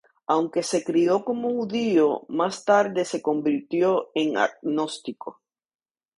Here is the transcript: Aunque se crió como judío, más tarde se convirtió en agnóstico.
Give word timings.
Aunque 0.25 0.63
se 0.63 0.83
crió 0.83 1.23
como 1.23 1.49
judío, 1.49 2.25
más 2.27 2.65
tarde 2.65 3.05
se 3.05 3.21
convirtió 3.21 4.09
en 4.15 4.35
agnóstico. 4.35 5.43